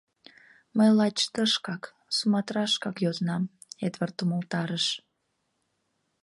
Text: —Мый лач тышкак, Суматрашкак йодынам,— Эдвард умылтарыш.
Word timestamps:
—Мый 0.77 0.89
лач 0.97 1.17
тышкак, 1.33 1.83
Суматрашкак 2.15 2.95
йодынам,— 3.05 3.43
Эдвард 3.85 4.17
умылтарыш. 4.23 4.85